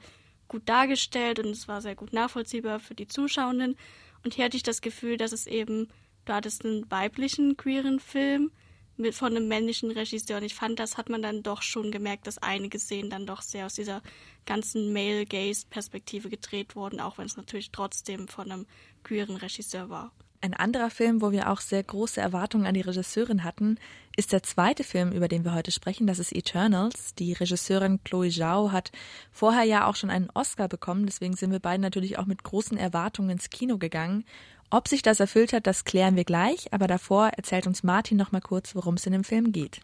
gut 0.48 0.68
dargestellt 0.68 1.38
und 1.38 1.48
es 1.48 1.68
war 1.68 1.80
sehr 1.80 1.94
gut 1.94 2.12
nachvollziehbar 2.12 2.80
für 2.80 2.94
die 2.94 3.08
Zuschauenden. 3.08 3.76
Und 4.22 4.34
hier 4.34 4.44
hatte 4.44 4.56
ich 4.56 4.62
das 4.62 4.80
Gefühl, 4.80 5.16
dass 5.16 5.32
es 5.32 5.46
eben, 5.46 5.88
du 6.24 6.32
hattest 6.32 6.64
einen 6.64 6.90
weiblichen 6.90 7.56
queeren 7.56 7.98
Film 7.98 8.52
mit, 8.96 9.14
von 9.14 9.36
einem 9.36 9.48
männlichen 9.48 9.90
Regisseur 9.90 10.38
und 10.38 10.44
ich 10.44 10.54
fand, 10.54 10.78
das 10.78 10.96
hat 10.96 11.08
man 11.08 11.22
dann 11.22 11.42
doch 11.42 11.62
schon 11.62 11.90
gemerkt, 11.90 12.26
dass 12.26 12.38
einige 12.38 12.78
Szenen 12.78 13.10
dann 13.10 13.26
doch 13.26 13.42
sehr 13.42 13.66
aus 13.66 13.74
dieser 13.74 14.02
ganzen 14.46 14.92
Male-Gaze-Perspektive 14.92 16.30
gedreht 16.30 16.76
wurden, 16.76 17.00
auch 17.00 17.18
wenn 17.18 17.26
es 17.26 17.36
natürlich 17.36 17.72
trotzdem 17.72 18.28
von 18.28 18.50
einem 18.50 18.66
queeren 19.02 19.36
Regisseur 19.36 19.88
war. 19.88 20.12
Ein 20.44 20.52
anderer 20.52 20.90
Film, 20.90 21.22
wo 21.22 21.32
wir 21.32 21.48
auch 21.48 21.62
sehr 21.62 21.82
große 21.82 22.20
Erwartungen 22.20 22.66
an 22.66 22.74
die 22.74 22.82
Regisseurin 22.82 23.44
hatten, 23.44 23.78
ist 24.14 24.30
der 24.30 24.42
zweite 24.42 24.84
Film, 24.84 25.10
über 25.10 25.26
den 25.26 25.42
wir 25.42 25.54
heute 25.54 25.70
sprechen. 25.70 26.06
Das 26.06 26.18
ist 26.18 26.32
Eternals. 26.32 27.14
Die 27.14 27.32
Regisseurin 27.32 28.04
Chloe 28.04 28.28
Zhao 28.28 28.70
hat 28.70 28.92
vorher 29.32 29.64
ja 29.64 29.86
auch 29.86 29.96
schon 29.96 30.10
einen 30.10 30.28
Oscar 30.34 30.68
bekommen. 30.68 31.06
Deswegen 31.06 31.34
sind 31.34 31.50
wir 31.50 31.60
beiden 31.60 31.80
natürlich 31.80 32.18
auch 32.18 32.26
mit 32.26 32.44
großen 32.44 32.76
Erwartungen 32.76 33.30
ins 33.30 33.48
Kino 33.48 33.78
gegangen. 33.78 34.26
Ob 34.68 34.86
sich 34.86 35.00
das 35.00 35.18
erfüllt 35.18 35.54
hat, 35.54 35.66
das 35.66 35.86
klären 35.86 36.14
wir 36.14 36.24
gleich. 36.24 36.74
Aber 36.74 36.88
davor 36.88 37.28
erzählt 37.28 37.66
uns 37.66 37.82
Martin 37.82 38.18
noch 38.18 38.30
mal 38.30 38.42
kurz, 38.42 38.74
worum 38.74 38.96
es 38.96 39.06
in 39.06 39.14
dem 39.14 39.24
Film 39.24 39.50
geht. 39.50 39.80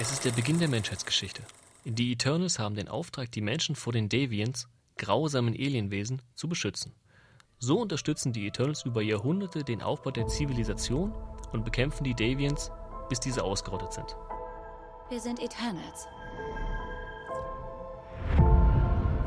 Es 0.00 0.10
ist 0.12 0.24
der 0.24 0.30
Beginn 0.30 0.58
der 0.58 0.68
Menschheitsgeschichte. 0.68 1.42
Die 1.84 2.10
Eternals 2.10 2.58
haben 2.58 2.74
den 2.74 2.88
Auftrag, 2.88 3.30
die 3.32 3.42
Menschen 3.42 3.76
vor 3.76 3.92
den 3.92 4.08
Deviants, 4.08 4.66
grausamen 4.96 5.52
Alienwesen, 5.52 6.22
zu 6.34 6.48
beschützen. 6.48 6.94
So 7.64 7.78
unterstützen 7.78 8.32
die 8.32 8.48
Eternals 8.48 8.84
über 8.84 9.02
Jahrhunderte 9.02 9.62
den 9.62 9.82
Aufbau 9.82 10.10
der 10.10 10.26
Zivilisation 10.26 11.14
und 11.52 11.64
bekämpfen 11.64 12.02
die 12.02 12.12
Deviants, 12.12 12.72
bis 13.08 13.20
diese 13.20 13.44
ausgerottet 13.44 13.92
sind. 13.92 14.16
Wir 15.08 15.20
sind 15.20 15.38
Eternals. 15.38 16.08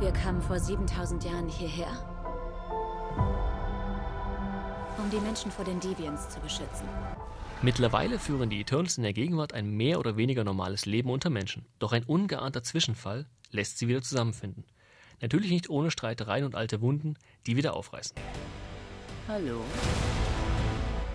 Wir 0.02 0.12
kamen 0.12 0.42
vor 0.42 0.60
7000 0.60 1.24
Jahren 1.24 1.48
hierher, 1.48 1.88
um 4.98 5.10
die 5.10 5.22
Menschen 5.26 5.50
vor 5.50 5.64
den 5.64 5.80
Deviants 5.80 6.28
zu 6.28 6.42
beschützen. 6.42 6.90
Mittlerweile 7.62 8.20
führen 8.20 8.50
die 8.50 8.60
Eternals 8.60 8.98
in 8.98 9.04
der 9.04 9.14
Gegenwart 9.14 9.54
ein 9.54 9.70
mehr 9.70 9.98
oder 9.98 10.18
weniger 10.18 10.44
normales 10.44 10.86
Leben 10.86 11.10
unter 11.10 11.30
Menschen. 11.30 11.66
Doch 11.80 11.94
ein 11.94 12.04
ungeahnter 12.04 12.64
Zwischenfall 12.64 13.28
lässt 13.52 13.78
sie 13.78 13.88
wieder 13.88 14.02
zusammenfinden. 14.02 14.66
Natürlich 15.22 15.52
nicht 15.52 15.70
ohne 15.70 15.92
Streitereien 15.92 16.46
und 16.46 16.56
alte 16.56 16.82
Wunden, 16.82 17.16
die 17.48 17.56
wieder 17.56 17.76
aufreißen. 17.76 18.16
Hallo. 19.28 19.62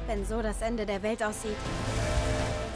Wenn 0.07 0.25
so 0.25 0.43
das 0.43 0.61
Ende 0.63 0.87
der 0.87 1.03
Welt 1.03 1.23
aussieht, 1.23 1.57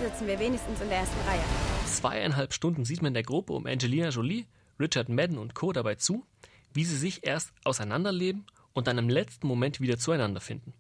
sitzen 0.01 0.27
wir 0.27 0.39
wenigstens 0.39 0.81
in 0.81 0.89
der 0.89 0.99
ersten 0.99 1.29
Reihe. 1.29 1.43
Zweieinhalb 1.87 2.53
Stunden 2.53 2.85
sieht 2.85 3.03
man 3.03 3.15
der 3.15 3.23
Gruppe 3.23 3.53
um 3.53 3.67
Angelina 3.67 4.11
Jolie, 4.11 4.47
Richard 4.79 5.09
Madden 5.09 5.39
und 5.39 5.55
Co. 5.55 5.73
dabei 5.73 5.95
zu, 5.95 6.25
wie 6.73 6.85
sie 6.85 6.97
sich 6.97 7.27
erst 7.27 7.53
auseinanderleben 7.65 8.45
und 8.73 8.87
dann 8.87 8.99
im 8.99 9.09
letzten 9.09 9.47
Moment 9.47 9.81
wieder 9.81 9.99
zueinander 9.99 10.41
finden. 10.41 10.75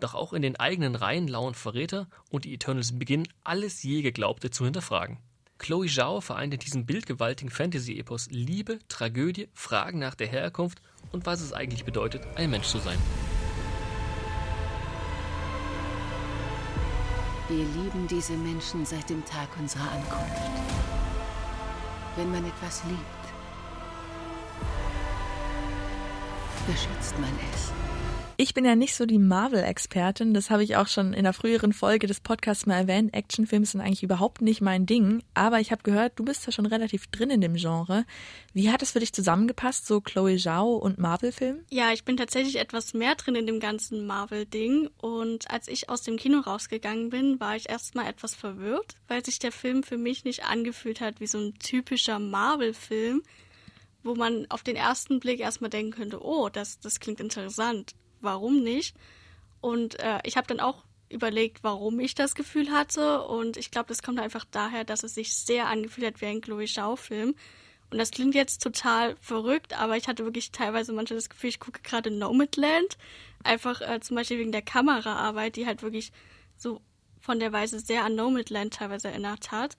Doch 0.00 0.14
auch 0.14 0.32
in 0.32 0.42
den 0.42 0.56
eigenen 0.56 0.94
Reihen 0.94 1.28
lauern 1.28 1.54
Verräter 1.54 2.08
und 2.30 2.44
die 2.44 2.54
Eternals 2.54 2.98
beginnen, 2.98 3.28
alles 3.44 3.82
je 3.82 4.02
Geglaubte 4.02 4.50
zu 4.50 4.64
hinterfragen. 4.64 5.18
Chloe 5.60 5.88
Zhao 5.88 6.22
vereint 6.22 6.54
in 6.54 6.58
diesem 6.58 6.86
bildgewaltigen 6.86 7.50
Fantasy-Epos 7.50 8.28
Liebe, 8.30 8.78
Tragödie, 8.88 9.48
Fragen 9.52 9.98
nach 9.98 10.14
der 10.14 10.26
Herkunft 10.26 10.80
und 11.12 11.26
was 11.26 11.42
es 11.42 11.52
eigentlich 11.52 11.84
bedeutet, 11.84 12.26
ein 12.34 12.50
Mensch 12.50 12.66
zu 12.66 12.78
sein. 12.78 12.98
Wir 17.48 17.64
lieben 17.64 18.08
diese 18.08 18.32
Menschen 18.32 18.86
seit 18.86 19.10
dem 19.10 19.24
Tag 19.26 19.48
unserer 19.58 19.90
Ankunft. 19.90 20.50
Wenn 22.16 22.30
man 22.30 22.46
etwas 22.46 22.82
liebt, 22.84 23.00
beschützt 26.66 27.18
man 27.18 27.32
es. 27.52 27.89
Ich 28.42 28.54
bin 28.54 28.64
ja 28.64 28.74
nicht 28.74 28.94
so 28.94 29.04
die 29.04 29.18
Marvel-Expertin, 29.18 30.32
das 30.32 30.48
habe 30.48 30.64
ich 30.64 30.76
auch 30.76 30.86
schon 30.86 31.12
in 31.12 31.24
der 31.24 31.34
früheren 31.34 31.74
Folge 31.74 32.06
des 32.06 32.20
Podcasts 32.20 32.64
mal 32.64 32.78
erwähnt. 32.78 33.12
Actionfilme 33.12 33.66
sind 33.66 33.82
eigentlich 33.82 34.02
überhaupt 34.02 34.40
nicht 34.40 34.62
mein 34.62 34.86
Ding, 34.86 35.22
aber 35.34 35.60
ich 35.60 35.72
habe 35.72 35.82
gehört, 35.82 36.18
du 36.18 36.24
bist 36.24 36.46
ja 36.46 36.50
schon 36.50 36.64
relativ 36.64 37.08
drin 37.08 37.28
in 37.28 37.42
dem 37.42 37.56
Genre. 37.56 38.06
Wie 38.54 38.70
hat 38.70 38.80
es 38.80 38.92
für 38.92 39.00
dich 39.00 39.12
zusammengepasst, 39.12 39.86
so 39.86 40.00
Chloe 40.00 40.38
Zhao 40.38 40.74
und 40.76 40.98
Marvel-Film? 40.98 41.66
Ja, 41.68 41.92
ich 41.92 42.04
bin 42.06 42.16
tatsächlich 42.16 42.56
etwas 42.56 42.94
mehr 42.94 43.14
drin 43.14 43.34
in 43.34 43.46
dem 43.46 43.60
ganzen 43.60 44.06
Marvel-Ding 44.06 44.88
und 44.96 45.50
als 45.50 45.68
ich 45.68 45.90
aus 45.90 46.00
dem 46.00 46.16
Kino 46.16 46.40
rausgegangen 46.40 47.10
bin, 47.10 47.40
war 47.40 47.56
ich 47.56 47.68
erstmal 47.68 48.08
etwas 48.08 48.34
verwirrt, 48.34 48.94
weil 49.06 49.22
sich 49.22 49.38
der 49.38 49.52
Film 49.52 49.82
für 49.82 49.98
mich 49.98 50.24
nicht 50.24 50.46
angefühlt 50.46 51.02
hat 51.02 51.20
wie 51.20 51.26
so 51.26 51.36
ein 51.36 51.58
typischer 51.58 52.18
Marvel-Film 52.18 53.22
wo 54.02 54.14
man 54.14 54.46
auf 54.48 54.62
den 54.62 54.76
ersten 54.76 55.20
Blick 55.20 55.40
erstmal 55.40 55.68
denken 55.68 55.90
könnte, 55.90 56.24
oh, 56.24 56.48
das, 56.48 56.80
das 56.80 57.00
klingt 57.00 57.20
interessant 57.20 57.94
warum 58.20 58.62
nicht? 58.62 58.96
Und 59.60 59.98
äh, 60.00 60.20
ich 60.24 60.36
habe 60.36 60.46
dann 60.46 60.60
auch 60.60 60.84
überlegt, 61.10 61.62
warum 61.62 62.00
ich 62.00 62.14
das 62.14 62.34
Gefühl 62.34 62.70
hatte. 62.70 63.22
Und 63.24 63.56
ich 63.56 63.70
glaube, 63.70 63.88
das 63.88 64.02
kommt 64.02 64.20
einfach 64.20 64.44
daher, 64.50 64.84
dass 64.84 65.02
es 65.02 65.14
sich 65.14 65.34
sehr 65.34 65.66
angefühlt 65.66 66.06
hat 66.06 66.20
wie 66.20 66.26
ein 66.26 66.40
Chloe 66.40 66.66
Schau-Film. 66.66 67.34
Und 67.90 67.98
das 67.98 68.12
klingt 68.12 68.36
jetzt 68.36 68.62
total 68.62 69.16
verrückt, 69.16 69.76
aber 69.76 69.96
ich 69.96 70.06
hatte 70.06 70.24
wirklich 70.24 70.52
teilweise 70.52 70.92
manchmal 70.92 71.18
das 71.18 71.28
Gefühl, 71.28 71.50
ich 71.50 71.58
gucke 71.58 71.80
gerade 71.82 72.10
Nomadland. 72.10 72.96
Einfach 73.42 73.80
äh, 73.80 74.00
zum 74.00 74.14
Beispiel 74.16 74.38
wegen 74.38 74.52
der 74.52 74.62
Kameraarbeit, 74.62 75.56
die 75.56 75.66
halt 75.66 75.82
wirklich 75.82 76.12
so 76.56 76.80
von 77.18 77.40
der 77.40 77.52
Weise 77.52 77.80
sehr 77.80 78.04
an 78.04 78.14
Nomadland 78.14 78.74
teilweise 78.74 79.08
erinnert 79.08 79.50
hat. 79.50 79.76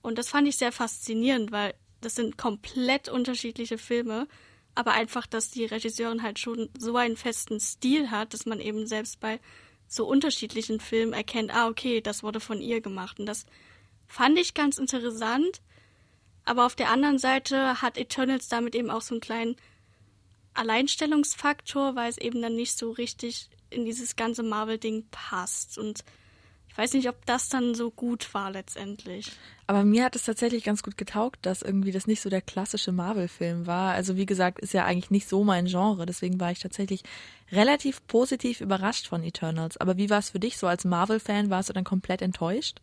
Und 0.00 0.16
das 0.16 0.30
fand 0.30 0.48
ich 0.48 0.56
sehr 0.56 0.72
faszinierend, 0.72 1.52
weil 1.52 1.74
das 2.00 2.14
sind 2.14 2.38
komplett 2.38 3.10
unterschiedliche 3.10 3.76
Filme 3.76 4.26
aber 4.74 4.92
einfach, 4.92 5.26
dass 5.26 5.50
die 5.50 5.64
Regisseurin 5.64 6.22
halt 6.22 6.38
schon 6.38 6.68
so 6.78 6.96
einen 6.96 7.16
festen 7.16 7.60
Stil 7.60 8.10
hat, 8.10 8.34
dass 8.34 8.46
man 8.46 8.60
eben 8.60 8.86
selbst 8.86 9.20
bei 9.20 9.40
so 9.88 10.06
unterschiedlichen 10.06 10.80
Filmen 10.80 11.12
erkennt, 11.12 11.54
ah, 11.54 11.68
okay, 11.68 12.00
das 12.00 12.22
wurde 12.22 12.40
von 12.40 12.60
ihr 12.60 12.80
gemacht. 12.80 13.18
Und 13.18 13.26
das 13.26 13.44
fand 14.06 14.38
ich 14.38 14.54
ganz 14.54 14.78
interessant. 14.78 15.60
Aber 16.44 16.64
auf 16.66 16.76
der 16.76 16.90
anderen 16.90 17.18
Seite 17.18 17.82
hat 17.82 17.98
Eternals 17.98 18.48
damit 18.48 18.74
eben 18.74 18.90
auch 18.90 19.02
so 19.02 19.14
einen 19.14 19.20
kleinen 19.20 19.56
Alleinstellungsfaktor, 20.54 21.96
weil 21.96 22.08
es 22.08 22.18
eben 22.18 22.40
dann 22.40 22.54
nicht 22.54 22.76
so 22.76 22.92
richtig 22.92 23.50
in 23.68 23.84
dieses 23.84 24.16
ganze 24.16 24.42
Marvel-Ding 24.42 25.06
passt. 25.10 25.78
Und 25.78 26.04
ich 26.70 26.78
weiß 26.78 26.94
nicht, 26.94 27.08
ob 27.08 27.26
das 27.26 27.48
dann 27.48 27.74
so 27.74 27.90
gut 27.90 28.32
war 28.32 28.52
letztendlich. 28.52 29.32
Aber 29.66 29.84
mir 29.84 30.04
hat 30.04 30.14
es 30.14 30.24
tatsächlich 30.24 30.62
ganz 30.62 30.84
gut 30.84 30.96
getaugt, 30.96 31.40
dass 31.42 31.62
irgendwie 31.62 31.90
das 31.90 32.06
nicht 32.06 32.20
so 32.20 32.30
der 32.30 32.42
klassische 32.42 32.92
Marvel-Film 32.92 33.66
war. 33.66 33.92
Also 33.92 34.16
wie 34.16 34.24
gesagt, 34.24 34.60
ist 34.60 34.72
ja 34.72 34.84
eigentlich 34.84 35.10
nicht 35.10 35.28
so 35.28 35.42
mein 35.42 35.66
Genre. 35.66 36.06
Deswegen 36.06 36.38
war 36.38 36.52
ich 36.52 36.60
tatsächlich 36.60 37.02
relativ 37.50 38.06
positiv 38.06 38.60
überrascht 38.60 39.08
von 39.08 39.24
Eternals. 39.24 39.78
Aber 39.78 39.96
wie 39.96 40.10
war 40.10 40.20
es 40.20 40.30
für 40.30 40.38
dich 40.38 40.58
so 40.58 40.68
als 40.68 40.84
Marvel-Fan? 40.84 41.50
Warst 41.50 41.68
du 41.68 41.72
dann 41.72 41.84
komplett 41.84 42.22
enttäuscht? 42.22 42.80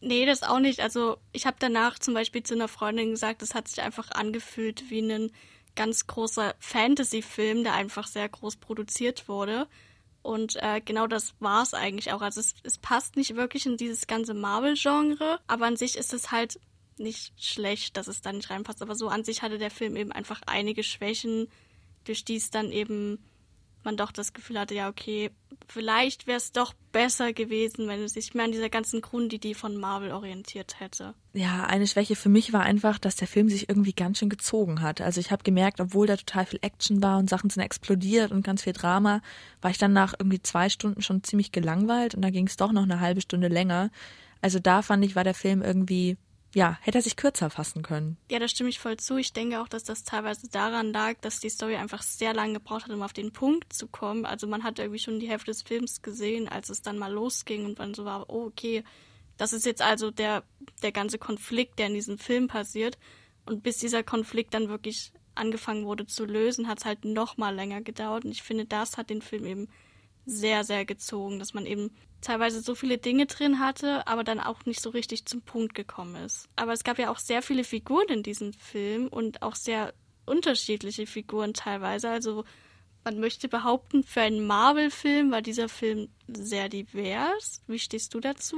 Nee, 0.00 0.24
das 0.24 0.42
auch 0.42 0.58
nicht. 0.58 0.80
Also 0.80 1.18
ich 1.32 1.44
habe 1.44 1.58
danach 1.60 1.98
zum 1.98 2.14
Beispiel 2.14 2.42
zu 2.42 2.54
einer 2.54 2.66
Freundin 2.68 3.10
gesagt, 3.10 3.42
es 3.42 3.54
hat 3.54 3.68
sich 3.68 3.82
einfach 3.82 4.10
angefühlt 4.10 4.88
wie 4.88 5.00
ein 5.00 5.30
ganz 5.76 6.06
großer 6.06 6.54
Fantasy-Film, 6.58 7.62
der 7.62 7.74
einfach 7.74 8.06
sehr 8.06 8.28
groß 8.28 8.56
produziert 8.56 9.28
wurde. 9.28 9.68
Und 10.22 10.56
äh, 10.62 10.80
genau 10.84 11.06
das 11.06 11.34
war 11.40 11.62
es 11.62 11.74
eigentlich 11.74 12.12
auch. 12.12 12.22
Also 12.22 12.40
es, 12.40 12.54
es 12.62 12.78
passt 12.78 13.16
nicht 13.16 13.34
wirklich 13.34 13.66
in 13.66 13.76
dieses 13.76 14.06
ganze 14.06 14.34
Marvel-Genre, 14.34 15.40
aber 15.46 15.66
an 15.66 15.76
sich 15.76 15.96
ist 15.96 16.12
es 16.12 16.30
halt 16.30 16.60
nicht 16.98 17.32
schlecht, 17.42 17.96
dass 17.96 18.06
es 18.06 18.22
da 18.22 18.32
nicht 18.32 18.50
reinpasst. 18.50 18.82
Aber 18.82 18.94
so 18.94 19.08
an 19.08 19.24
sich 19.24 19.42
hatte 19.42 19.58
der 19.58 19.70
Film 19.70 19.96
eben 19.96 20.12
einfach 20.12 20.40
einige 20.46 20.84
Schwächen, 20.84 21.48
durch 22.04 22.24
die 22.24 22.36
es 22.36 22.50
dann 22.50 22.70
eben 22.70 23.18
man 23.84 23.96
doch 23.96 24.12
das 24.12 24.32
Gefühl 24.32 24.58
hatte, 24.58 24.74
ja, 24.74 24.88
okay, 24.88 25.30
vielleicht 25.68 26.26
wäre 26.26 26.36
es 26.36 26.52
doch 26.52 26.74
besser 26.92 27.32
gewesen, 27.32 27.88
wenn 27.88 28.02
es 28.02 28.12
sich 28.12 28.34
mehr 28.34 28.44
an 28.44 28.52
dieser 28.52 28.68
ganzen 28.68 29.00
Grundidee 29.00 29.54
von 29.54 29.76
Marvel 29.76 30.12
orientiert 30.12 30.80
hätte. 30.80 31.14
Ja, 31.32 31.64
eine 31.64 31.86
Schwäche 31.86 32.16
für 32.16 32.28
mich 32.28 32.52
war 32.52 32.62
einfach, 32.62 32.98
dass 32.98 33.16
der 33.16 33.28
Film 33.28 33.48
sich 33.48 33.68
irgendwie 33.68 33.92
ganz 33.92 34.18
schön 34.18 34.28
gezogen 34.28 34.82
hat. 34.82 35.00
Also 35.00 35.20
ich 35.20 35.30
habe 35.30 35.42
gemerkt, 35.42 35.80
obwohl 35.80 36.06
da 36.06 36.16
total 36.16 36.46
viel 36.46 36.58
Action 36.62 37.02
war 37.02 37.18
und 37.18 37.30
Sachen 37.30 37.50
sind 37.50 37.62
explodiert 37.62 38.32
und 38.32 38.44
ganz 38.44 38.62
viel 38.62 38.74
Drama, 38.74 39.22
war 39.60 39.70
ich 39.70 39.78
dann 39.78 39.92
nach 39.92 40.14
irgendwie 40.18 40.42
zwei 40.42 40.68
Stunden 40.68 41.02
schon 41.02 41.22
ziemlich 41.22 41.52
gelangweilt 41.52 42.14
und 42.14 42.22
da 42.22 42.30
ging 42.30 42.46
es 42.46 42.56
doch 42.56 42.72
noch 42.72 42.82
eine 42.82 43.00
halbe 43.00 43.20
Stunde 43.20 43.48
länger. 43.48 43.90
Also 44.40 44.58
da 44.58 44.82
fand 44.82 45.04
ich, 45.04 45.16
war 45.16 45.24
der 45.24 45.34
Film 45.34 45.62
irgendwie 45.62 46.16
ja, 46.54 46.78
hätte 46.82 46.98
er 46.98 47.02
sich 47.02 47.16
kürzer 47.16 47.48
fassen 47.50 47.82
können. 47.82 48.18
Ja, 48.30 48.38
da 48.38 48.46
stimme 48.46 48.68
ich 48.68 48.78
voll 48.78 48.98
zu. 48.98 49.16
Ich 49.16 49.32
denke 49.32 49.60
auch, 49.60 49.68
dass 49.68 49.84
das 49.84 50.04
teilweise 50.04 50.48
daran 50.48 50.92
lag, 50.92 51.14
dass 51.20 51.40
die 51.40 51.48
Story 51.48 51.76
einfach 51.76 52.02
sehr 52.02 52.34
lange 52.34 52.54
gebraucht 52.54 52.84
hat, 52.84 52.90
um 52.90 53.02
auf 53.02 53.14
den 53.14 53.32
Punkt 53.32 53.72
zu 53.72 53.86
kommen. 53.88 54.26
Also 54.26 54.46
man 54.46 54.62
hat 54.62 54.78
irgendwie 54.78 54.98
schon 54.98 55.18
die 55.18 55.28
Hälfte 55.28 55.50
des 55.50 55.62
Films 55.62 56.02
gesehen, 56.02 56.48
als 56.48 56.68
es 56.68 56.82
dann 56.82 56.98
mal 56.98 57.12
losging 57.12 57.64
und 57.64 57.78
man 57.78 57.94
so 57.94 58.04
war, 58.04 58.28
oh, 58.28 58.46
okay, 58.46 58.84
das 59.38 59.52
ist 59.52 59.64
jetzt 59.64 59.80
also 59.80 60.10
der, 60.10 60.44
der 60.82 60.92
ganze 60.92 61.18
Konflikt, 61.18 61.78
der 61.78 61.86
in 61.86 61.94
diesem 61.94 62.18
Film 62.18 62.48
passiert. 62.48 62.98
Und 63.46 63.62
bis 63.62 63.78
dieser 63.78 64.02
Konflikt 64.02 64.52
dann 64.54 64.68
wirklich 64.68 65.12
angefangen 65.34 65.86
wurde 65.86 66.06
zu 66.06 66.26
lösen, 66.26 66.68
hat 66.68 66.78
es 66.78 66.84
halt 66.84 67.04
noch 67.04 67.38
mal 67.38 67.54
länger 67.54 67.80
gedauert. 67.80 68.24
Und 68.24 68.30
ich 68.30 68.42
finde, 68.42 68.66
das 68.66 68.98
hat 68.98 69.08
den 69.08 69.22
Film 69.22 69.46
eben 69.46 69.68
sehr, 70.26 70.64
sehr 70.64 70.84
gezogen, 70.84 71.38
dass 71.38 71.54
man 71.54 71.66
eben 71.66 71.90
teilweise 72.22 72.60
so 72.60 72.74
viele 72.74 72.98
Dinge 72.98 73.26
drin 73.26 73.58
hatte, 73.58 74.06
aber 74.06 74.24
dann 74.24 74.40
auch 74.40 74.64
nicht 74.64 74.80
so 74.80 74.90
richtig 74.90 75.26
zum 75.26 75.42
Punkt 75.42 75.74
gekommen 75.74 76.16
ist. 76.16 76.48
Aber 76.56 76.72
es 76.72 76.84
gab 76.84 76.98
ja 76.98 77.10
auch 77.10 77.18
sehr 77.18 77.42
viele 77.42 77.64
Figuren 77.64 78.08
in 78.08 78.22
diesem 78.22 78.52
Film 78.52 79.08
und 79.08 79.42
auch 79.42 79.54
sehr 79.54 79.92
unterschiedliche 80.24 81.06
Figuren 81.06 81.52
teilweise. 81.52 82.08
Also 82.08 82.44
man 83.04 83.18
möchte 83.18 83.48
behaupten, 83.48 84.04
für 84.04 84.20
einen 84.20 84.46
Marvel-Film 84.46 85.30
war 85.30 85.42
dieser 85.42 85.68
Film 85.68 86.08
sehr 86.28 86.68
divers. 86.68 87.62
Wie 87.66 87.78
stehst 87.78 88.14
du 88.14 88.20
dazu? 88.20 88.56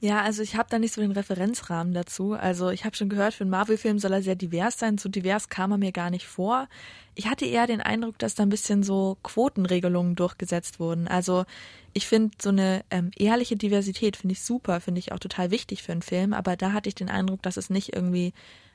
Ja, 0.00 0.22
also 0.22 0.42
ich 0.42 0.56
habe 0.56 0.68
da 0.70 0.78
nicht 0.78 0.94
so 0.94 1.00
den 1.00 1.12
Referenzrahmen 1.12 1.92
dazu. 1.92 2.32
Also 2.32 2.70
ich 2.70 2.84
habe 2.84 2.96
schon 2.96 3.08
gehört, 3.08 3.34
für 3.34 3.44
einen 3.44 3.50
Marvel-Film 3.50 3.98
soll 3.98 4.12
er 4.12 4.22
sehr 4.22 4.34
divers 4.34 4.78
sein. 4.78 4.98
So 4.98 5.08
divers 5.08 5.48
kam 5.48 5.72
er 5.72 5.78
mir 5.78 5.92
gar 5.92 6.10
nicht 6.10 6.26
vor. 6.26 6.68
Ich 7.14 7.28
hatte 7.28 7.44
eher 7.44 7.66
den 7.66 7.80
Eindruck, 7.80 8.18
dass 8.18 8.34
da 8.34 8.42
ein 8.42 8.48
bisschen 8.48 8.82
so 8.82 9.18
Quotenregelungen 9.22 10.16
durchgesetzt 10.16 10.80
wurden. 10.80 11.08
Also 11.08 11.44
ich 11.92 12.06
finde 12.06 12.36
so 12.40 12.48
eine 12.48 12.84
ähm, 12.90 13.10
ehrliche 13.16 13.56
Diversität 13.56 14.16
finde 14.16 14.32
ich 14.32 14.42
super, 14.42 14.80
finde 14.80 14.98
ich 14.98 15.12
auch 15.12 15.18
total 15.18 15.50
wichtig 15.50 15.82
für 15.82 15.92
einen 15.92 16.02
Film. 16.02 16.32
Aber 16.32 16.56
da 16.56 16.72
hatte 16.72 16.88
ich 16.88 16.94
den 16.94 17.10
Eindruck, 17.10 17.42
dass 17.42 17.56
es 17.56 17.70
nicht 17.70 17.94
irgendwie 17.94 18.32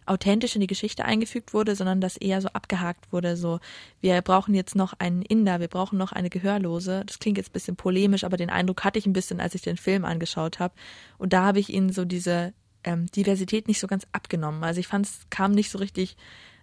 authentisch 0.08 0.56
in 0.56 0.62
die 0.62 0.68
Geschichte 0.68 1.06
eingefügt 1.06 1.54
wurde, 1.54 1.76
sondern 1.76 2.02
dass 2.02 2.18
eher 2.18 2.42
so 2.42 2.50
abgehakt 2.50 3.12
wurde, 3.12 3.38
so 3.38 3.60
wir 4.02 4.22
brauchen 4.22 4.54
jetzt 4.54 4.76
noch 4.76 4.94
einen 5.00 5.22
Inder, 5.22 5.60
wir 5.60 5.68
brauchen 5.68 5.98
noch 5.98 6.12
eine 6.12 6.30
Gehörlose. 6.30 7.04
Das 7.06 7.20
klingt 7.20 7.38
jetzt 7.38 7.50
ein 7.50 7.54
bisschen 7.54 7.76
polemisch, 7.76 8.24
aber 8.24 8.38
den 8.38 8.50
Eindruck 8.50 8.84
hatte 8.84 9.00
ich 9.00 9.06
ein 9.06 9.14
bisschen, 9.14 9.40
als 9.40 9.56
ich 9.56 9.62
den 9.62 9.78
Film 9.78 10.06
angeschaut 10.06 10.60
habe. 10.60 10.74
Und 11.18 11.34
da 11.34 11.44
habe 11.44 11.60
ich 11.60 11.70
ihnen 11.70 11.92
so 11.92 12.06
diese 12.06 12.54
ähm, 12.84 13.08
Diversität 13.08 13.68
nicht 13.68 13.80
so 13.80 13.88
ganz 13.88 14.08
abgenommen. 14.12 14.64
Also 14.64 14.80
ich 14.80 14.88
fand 14.88 15.06
es 15.06 15.28
kam 15.30 15.52
nicht 15.52 15.72
so 15.72 15.78
richtig 15.78 16.16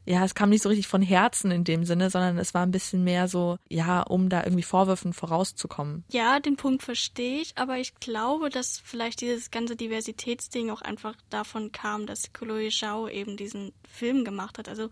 ja, 0.06 0.24
es 0.24 0.34
kam 0.34 0.50
nicht 0.50 0.62
so 0.62 0.68
richtig 0.68 0.86
von 0.86 1.02
Herzen 1.02 1.50
in 1.50 1.64
dem 1.64 1.84
Sinne, 1.84 2.10
sondern 2.10 2.38
es 2.38 2.52
war 2.52 2.62
ein 2.62 2.70
bisschen 2.70 3.04
mehr 3.04 3.26
so, 3.26 3.56
ja, 3.68 4.02
um 4.02 4.28
da 4.28 4.44
irgendwie 4.44 4.62
Vorwürfen 4.62 5.12
vorauszukommen. 5.12 6.04
Ja, 6.10 6.40
den 6.40 6.56
Punkt 6.56 6.82
verstehe 6.82 7.40
ich, 7.40 7.56
aber 7.56 7.78
ich 7.78 7.94
glaube, 7.96 8.50
dass 8.50 8.80
vielleicht 8.84 9.20
dieses 9.20 9.50
ganze 9.50 9.76
Diversitätsding 9.76 10.70
auch 10.70 10.82
einfach 10.82 11.16
davon 11.30 11.72
kam, 11.72 12.06
dass 12.06 12.32
Chloe 12.32 12.68
Zhao 12.68 13.08
eben 13.08 13.36
diesen 13.36 13.72
Film 13.88 14.24
gemacht 14.24 14.58
hat. 14.58 14.68
Also 14.68 14.90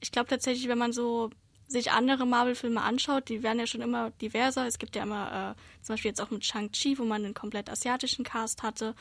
ich 0.00 0.12
glaube 0.12 0.28
tatsächlich, 0.28 0.68
wenn 0.68 0.78
man 0.78 0.92
so 0.92 1.30
sich 1.66 1.90
andere 1.90 2.26
Marvel-Filme 2.26 2.82
anschaut, 2.82 3.28
die 3.28 3.42
werden 3.42 3.58
ja 3.58 3.66
schon 3.66 3.80
immer 3.80 4.10
diverser. 4.10 4.66
Es 4.66 4.78
gibt 4.78 4.94
ja 4.94 5.02
immer 5.02 5.56
äh, 5.56 5.82
zum 5.82 5.94
Beispiel 5.94 6.10
jetzt 6.10 6.20
auch 6.20 6.30
mit 6.30 6.44
Shang-Chi, 6.44 6.98
wo 6.98 7.04
man 7.04 7.24
einen 7.24 7.34
komplett 7.34 7.70
asiatischen 7.70 8.24
Cast 8.24 8.62
hatte. 8.62 8.94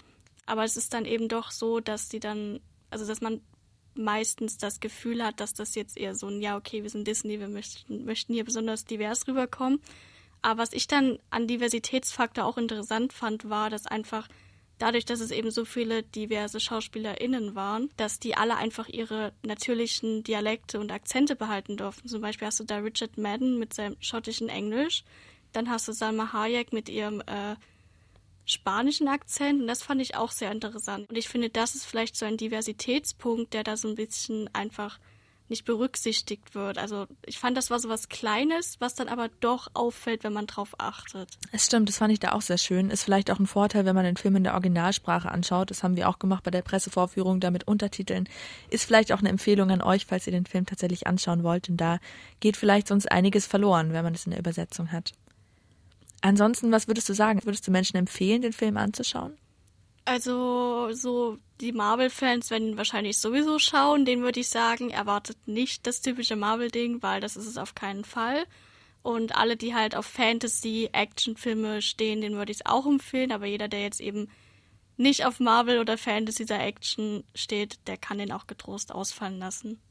Aber 0.45 0.63
es 0.63 0.77
ist 0.77 0.93
dann 0.93 1.05
eben 1.05 1.27
doch 1.27 1.51
so, 1.51 1.79
dass 1.79 2.09
die 2.09 2.19
dann, 2.19 2.59
also 2.89 3.05
dass 3.05 3.21
man 3.21 3.41
meistens 3.95 4.57
das 4.57 4.79
Gefühl 4.79 5.23
hat, 5.23 5.39
dass 5.39 5.53
das 5.53 5.75
jetzt 5.75 5.97
eher 5.97 6.15
so 6.15 6.27
ein, 6.27 6.41
ja, 6.41 6.57
okay, 6.57 6.83
wir 6.83 6.89
sind 6.89 7.07
Disney, 7.07 7.39
wir 7.39 7.47
möchten, 7.47 8.05
möchten 8.05 8.33
hier 8.33 8.43
besonders 8.43 8.85
divers 8.85 9.27
rüberkommen. 9.27 9.79
Aber 10.41 10.61
was 10.61 10.73
ich 10.73 10.87
dann 10.87 11.19
an 11.29 11.47
Diversitätsfaktor 11.47 12.45
auch 12.45 12.57
interessant 12.57 13.13
fand, 13.13 13.49
war, 13.49 13.69
dass 13.69 13.87
einfach 13.87 14.27
dadurch, 14.77 15.05
dass 15.05 15.21
es 15.21 15.31
eben 15.31 15.51
so 15.51 15.65
viele 15.65 16.03
diverse 16.03 16.59
SchauspielerInnen 16.59 17.55
waren, 17.55 17.89
dass 17.95 18.19
die 18.19 18.35
alle 18.35 18.57
einfach 18.57 18.89
ihre 18.89 19.31
natürlichen 19.43 20.23
Dialekte 20.23 20.79
und 20.79 20.91
Akzente 20.91 21.35
behalten 21.35 21.77
durften. 21.77 22.09
Zum 22.09 22.21
Beispiel 22.21 22.47
hast 22.47 22.59
du 22.59 22.65
da 22.65 22.79
Richard 22.79 23.17
Madden 23.17 23.59
mit 23.59 23.73
seinem 23.73 23.95
schottischen 24.01 24.49
Englisch, 24.49 25.03
dann 25.53 25.69
hast 25.69 25.87
du 25.87 25.93
Salma 25.93 26.33
Hayek 26.33 26.73
mit 26.73 26.89
ihrem 26.89 27.21
äh, 27.21 27.55
spanischen 28.45 29.07
Akzent 29.07 29.61
und 29.61 29.67
das 29.67 29.81
fand 29.81 30.01
ich 30.01 30.15
auch 30.15 30.31
sehr 30.31 30.51
interessant. 30.51 31.09
Und 31.09 31.17
ich 31.17 31.29
finde, 31.29 31.49
das 31.49 31.75
ist 31.75 31.85
vielleicht 31.85 32.15
so 32.15 32.25
ein 32.25 32.37
Diversitätspunkt, 32.37 33.53
der 33.53 33.63
da 33.63 33.77
so 33.77 33.87
ein 33.87 33.95
bisschen 33.95 34.49
einfach 34.53 34.99
nicht 35.49 35.65
berücksichtigt 35.65 36.55
wird. 36.55 36.77
Also 36.77 37.05
ich 37.25 37.37
fand, 37.37 37.57
das 37.57 37.69
war 37.69 37.79
so 37.79 37.89
was 37.89 38.09
Kleines, 38.09 38.77
was 38.79 38.95
dann 38.95 39.07
aber 39.07 39.29
doch 39.39 39.67
auffällt, 39.73 40.23
wenn 40.23 40.33
man 40.33 40.47
drauf 40.47 40.73
achtet. 40.77 41.29
Es 41.51 41.65
stimmt, 41.65 41.89
das 41.89 41.97
fand 41.97 42.13
ich 42.13 42.19
da 42.19 42.31
auch 42.31 42.41
sehr 42.41 42.57
schön. 42.57 42.89
Ist 42.89 43.03
vielleicht 43.03 43.29
auch 43.29 43.39
ein 43.39 43.45
Vorteil, 43.45 43.85
wenn 43.85 43.95
man 43.95 44.05
den 44.05 44.17
Film 44.17 44.35
in 44.35 44.43
der 44.43 44.53
Originalsprache 44.53 45.29
anschaut. 45.29 45.69
Das 45.69 45.83
haben 45.83 45.95
wir 45.95 46.09
auch 46.09 46.17
gemacht 46.17 46.43
bei 46.43 46.51
der 46.51 46.61
Pressevorführung, 46.61 47.39
da 47.39 47.51
mit 47.51 47.67
Untertiteln. 47.67 48.27
Ist 48.69 48.85
vielleicht 48.85 49.11
auch 49.11 49.19
eine 49.19 49.29
Empfehlung 49.29 49.69
an 49.69 49.81
euch, 49.81 50.05
falls 50.05 50.27
ihr 50.27 50.33
den 50.33 50.45
Film 50.45 50.65
tatsächlich 50.65 51.07
anschauen 51.07 51.43
wollt. 51.43 51.69
Und 51.69 51.77
da 51.77 51.99
geht 52.39 52.57
vielleicht 52.57 52.87
sonst 52.87 53.11
einiges 53.11 53.45
verloren, 53.45 53.93
wenn 53.93 54.03
man 54.03 54.15
es 54.15 54.25
in 54.25 54.31
der 54.31 54.39
Übersetzung 54.39 54.91
hat. 54.91 55.13
Ansonsten, 56.23 56.71
was 56.71 56.87
würdest 56.87 57.09
du 57.09 57.13
sagen? 57.13 57.41
Würdest 57.43 57.67
du 57.67 57.71
Menschen 57.71 57.97
empfehlen, 57.97 58.41
den 58.41 58.53
Film 58.53 58.77
anzuschauen? 58.77 59.37
Also 60.05 60.93
so 60.93 61.37
die 61.59 61.73
Marvel-Fans 61.73 62.49
werden 62.49 62.77
wahrscheinlich 62.77 63.17
sowieso 63.17 63.59
schauen. 63.59 64.05
Den 64.05 64.21
würde 64.21 64.39
ich 64.39 64.47
sagen, 64.47 64.89
erwartet 64.89 65.37
nicht 65.47 65.85
das 65.85 65.99
typische 65.99 66.37
Marvel-Ding, 66.37 67.03
weil 67.03 67.19
das 67.19 67.35
ist 67.35 67.45
es 67.45 67.57
auf 67.57 67.75
keinen 67.75 68.05
Fall. 68.05 68.45
Und 69.01 69.35
alle, 69.35 69.57
die 69.57 69.75
halt 69.75 69.97
auf 69.97 70.05
Fantasy-Action-Filme 70.05 71.81
stehen, 71.81 72.21
den 72.21 72.35
würde 72.35 72.53
ich 72.53 72.59
es 72.59 72.65
auch 72.65 72.85
empfehlen. 72.85 73.33
Aber 73.33 73.45
jeder, 73.45 73.67
der 73.67 73.81
jetzt 73.81 73.99
eben 73.99 74.29
nicht 74.95 75.25
auf 75.25 75.41
Marvel 75.41 75.79
oder 75.79 75.97
Fantasy 75.97 76.45
der 76.45 76.65
Action 76.65 77.25
steht, 77.35 77.85
der 77.87 77.97
kann 77.97 78.17
den 78.17 78.31
auch 78.31 78.47
getrost 78.47 78.93
ausfallen 78.93 79.39
lassen. 79.39 79.81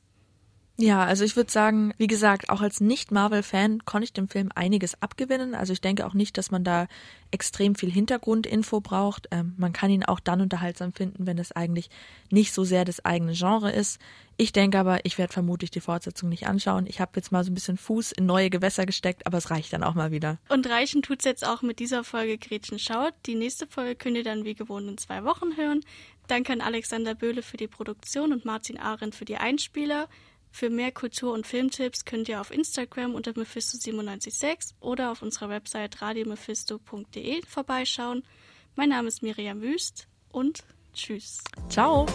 Ja, 0.78 1.04
also 1.04 1.24
ich 1.24 1.36
würde 1.36 1.52
sagen, 1.52 1.92
wie 1.98 2.06
gesagt, 2.06 2.48
auch 2.48 2.62
als 2.62 2.80
Nicht-Marvel-Fan 2.80 3.84
konnte 3.84 4.04
ich 4.04 4.14
dem 4.14 4.28
Film 4.28 4.50
einiges 4.54 5.00
abgewinnen. 5.02 5.54
Also 5.54 5.74
ich 5.74 5.82
denke 5.82 6.06
auch 6.06 6.14
nicht, 6.14 6.38
dass 6.38 6.50
man 6.50 6.64
da 6.64 6.88
extrem 7.30 7.74
viel 7.74 7.90
Hintergrundinfo 7.90 8.80
braucht. 8.80 9.28
Ähm, 9.30 9.54
man 9.58 9.74
kann 9.74 9.90
ihn 9.90 10.04
auch 10.04 10.18
dann 10.18 10.40
unterhaltsam 10.40 10.92
finden, 10.92 11.26
wenn 11.26 11.38
es 11.38 11.52
eigentlich 11.52 11.90
nicht 12.30 12.54
so 12.54 12.64
sehr 12.64 12.86
das 12.86 13.04
eigene 13.04 13.34
Genre 13.34 13.70
ist. 13.70 14.00
Ich 14.38 14.52
denke 14.52 14.78
aber, 14.78 15.04
ich 15.04 15.18
werde 15.18 15.32
vermutlich 15.32 15.70
die 15.70 15.80
Fortsetzung 15.80 16.30
nicht 16.30 16.46
anschauen. 16.46 16.86
Ich 16.86 17.00
habe 17.00 17.12
jetzt 17.16 17.32
mal 17.32 17.44
so 17.44 17.50
ein 17.50 17.54
bisschen 17.54 17.76
Fuß 17.76 18.12
in 18.12 18.24
neue 18.24 18.48
Gewässer 18.48 18.86
gesteckt, 18.86 19.26
aber 19.26 19.38
es 19.38 19.50
reicht 19.50 19.74
dann 19.74 19.84
auch 19.84 19.94
mal 19.94 20.10
wieder. 20.10 20.38
Und 20.48 20.66
reichen 20.68 21.02
tut's 21.02 21.26
jetzt 21.26 21.46
auch 21.46 21.60
mit 21.60 21.80
dieser 21.80 22.02
Folge 22.02 22.38
Gretchen 22.38 22.78
schaut. 22.78 23.12
Die 23.26 23.34
nächste 23.34 23.66
Folge 23.66 23.94
könnt 23.94 24.16
ihr 24.16 24.24
dann 24.24 24.44
wie 24.44 24.54
gewohnt 24.54 24.88
in 24.88 24.96
zwei 24.96 25.22
Wochen 25.24 25.56
hören. 25.56 25.80
Danke 26.28 26.52
an 26.52 26.62
Alexander 26.62 27.14
Böhle 27.14 27.42
für 27.42 27.58
die 27.58 27.68
Produktion 27.68 28.32
und 28.32 28.46
Martin 28.46 28.78
Arendt 28.78 29.14
für 29.14 29.26
die 29.26 29.36
Einspieler. 29.36 30.08
Für 30.52 30.68
mehr 30.68 30.92
Kultur- 30.92 31.32
und 31.32 31.46
Filmtipps 31.46 32.04
könnt 32.04 32.28
ihr 32.28 32.40
auf 32.40 32.50
Instagram 32.50 33.14
unter 33.14 33.32
Mephisto976 33.32 34.74
oder 34.80 35.10
auf 35.10 35.22
unserer 35.22 35.48
Website 35.48 36.02
radiomephisto.de 36.02 37.42
vorbeischauen. 37.46 38.22
Mein 38.76 38.90
Name 38.90 39.08
ist 39.08 39.22
Miriam 39.22 39.62
Wüst 39.62 40.06
und 40.30 40.62
tschüss. 40.92 41.42
Ciao. 41.70 42.06